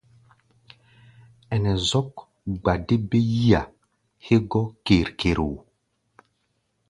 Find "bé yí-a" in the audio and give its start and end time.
3.09-3.61